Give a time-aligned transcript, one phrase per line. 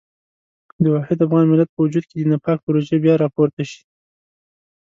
[0.83, 3.81] د واحد افغان ملت په وجود کې د نفاق پروژې بیا راپورته شي.